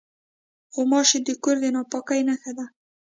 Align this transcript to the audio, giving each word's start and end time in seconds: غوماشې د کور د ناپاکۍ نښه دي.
غوماشې 0.73 1.19
د 1.27 1.29
کور 1.43 1.55
د 1.61 1.65
ناپاکۍ 1.75 2.21
نښه 2.27 2.51
دي. 2.57 2.65